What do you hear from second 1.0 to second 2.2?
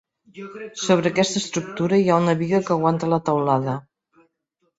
aquesta estructura hi ha